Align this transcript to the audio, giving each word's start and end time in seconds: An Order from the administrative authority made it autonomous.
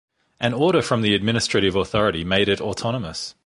An 0.39 0.55
Order 0.55 0.81
from 0.81 1.03
the 1.03 1.13
administrative 1.13 1.75
authority 1.75 2.23
made 2.23 2.49
it 2.49 2.59
autonomous. 2.59 3.35